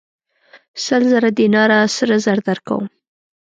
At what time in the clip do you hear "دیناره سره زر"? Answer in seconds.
1.39-2.37